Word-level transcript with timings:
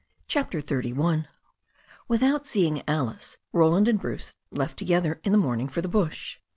CHAPTER 0.27 0.63
XXXI 0.63 1.27
WITHOUT 2.07 2.47
seeing 2.47 2.81
Alice, 2.87 3.37
Roland 3.53 3.87
and 3.87 3.99
Bruce 3.99 4.33
left 4.49 4.79
together 4.79 5.21
in 5.23 5.31
the 5.31 5.37
morning 5.37 5.67
for 5.67 5.81
the 5.81 5.87
bush. 5.87 6.39